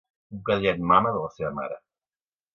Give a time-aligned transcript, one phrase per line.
[0.35, 1.79] Un cadellet mama de la seva mare.